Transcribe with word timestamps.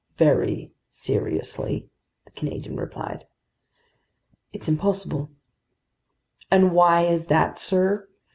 "Very 0.17 0.73
seriously," 0.89 1.87
the 2.25 2.31
Canadian 2.31 2.75
replied. 2.75 3.27
"It's 4.51 4.67
impossible." 4.67 5.29
"And 6.49 6.71
why 6.71 7.01
is 7.03 7.27
that, 7.27 7.59
sir? 7.59 8.07